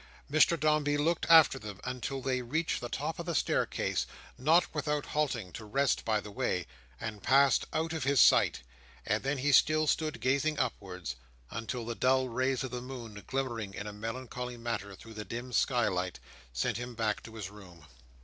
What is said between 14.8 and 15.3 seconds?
through the